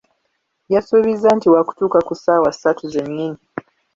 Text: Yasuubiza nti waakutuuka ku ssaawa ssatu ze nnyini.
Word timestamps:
Yasuubiza 0.73 1.27
nti 1.37 1.47
waakutuuka 1.53 1.99
ku 2.07 2.13
ssaawa 2.17 2.49
ssatu 2.55 2.83
ze 2.91 3.01
nnyini. 3.07 3.39